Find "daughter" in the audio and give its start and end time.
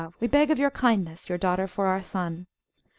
1.37-1.67